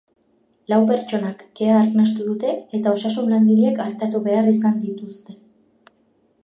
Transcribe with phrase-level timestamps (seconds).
[0.71, 5.37] Lau pertsonak kea arnastu dute eta osasun-langileek artatu behar izan dituzte.